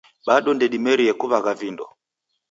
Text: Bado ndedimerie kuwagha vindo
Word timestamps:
Bado 0.27 0.49
ndedimerie 0.57 1.11
kuwagha 1.19 1.51
vindo 1.59 1.85